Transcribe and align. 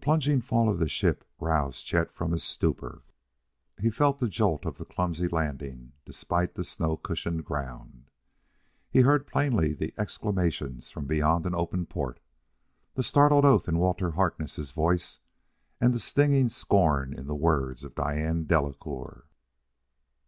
The 0.00 0.04
plunging 0.06 0.40
fall 0.40 0.68
of 0.68 0.80
the 0.80 0.88
ship 0.88 1.22
roused 1.38 1.86
Chet 1.86 2.10
from 2.12 2.32
his 2.32 2.42
stupor. 2.42 3.04
He 3.78 3.90
felt 3.90 4.18
the 4.18 4.26
jolt 4.26 4.64
of 4.66 4.76
the 4.76 4.84
clumsy 4.84 5.28
landing 5.28 5.92
despite 6.04 6.54
the 6.54 6.64
snow 6.64 6.96
cushioned 6.96 7.44
ground; 7.44 8.10
he 8.90 9.02
heard 9.02 9.24
plainly 9.24 9.72
the 9.72 9.94
exclamations 9.96 10.90
from 10.90 11.06
beyond 11.06 11.46
an 11.46 11.54
open 11.54 11.86
port 11.86 12.18
the 12.94 13.04
startled 13.04 13.44
oath 13.44 13.68
in 13.68 13.78
Walter 13.78 14.10
Harkness' 14.10 14.72
voice, 14.72 15.20
and 15.80 15.94
the 15.94 16.00
stinging 16.00 16.48
scorn 16.48 17.14
in 17.14 17.28
the 17.28 17.36
words 17.36 17.84
of 17.84 17.94
Diane 17.94 18.46
Delacouer. 18.46 19.26